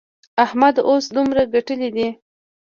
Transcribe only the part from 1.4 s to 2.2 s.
ګټلې دي.